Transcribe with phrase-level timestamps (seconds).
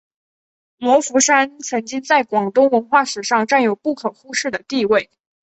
[0.77, 5.11] 罗浮山曾经在广东文化史上占有不可忽视的地位。